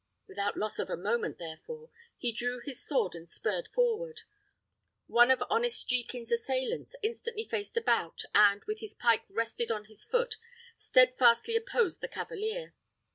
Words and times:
Without 0.27 0.57
loss 0.57 0.79
of 0.79 0.89
a 0.89 0.97
moment, 0.97 1.37
therefore, 1.37 1.91
he 2.17 2.31
drew 2.31 2.59
his 2.59 2.83
sword 2.83 3.13
and 3.13 3.29
spurred 3.29 3.67
forward. 3.75 4.21
One 5.05 5.29
of 5.29 5.43
honest 5.47 5.87
Jekin's 5.87 6.31
assailants 6.31 6.95
instantly 7.03 7.45
faced 7.45 7.77
about, 7.77 8.23
and, 8.33 8.63
with 8.63 8.79
his 8.79 8.95
pike 8.95 9.25
rested 9.29 9.69
on 9.69 9.85
his 9.85 10.03
foot, 10.03 10.37
steadfastly 10.75 11.55
opposed 11.55 12.01
the 12.01 12.07
cavalier. 12.07 12.73